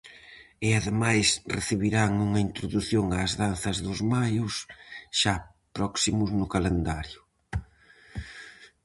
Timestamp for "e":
0.67-0.69